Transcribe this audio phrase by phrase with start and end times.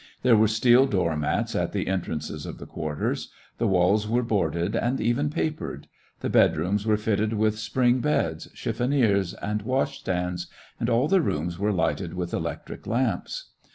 [0.23, 3.29] There were steel door mats at the entrances of the quarters.
[3.59, 5.87] The walls were boarded and even papered.
[6.21, 10.47] The bedrooms were fitted with spring beds, chiffoniers, and wash stands,
[10.79, 13.51] and all the rooms were lighted with electric lamps.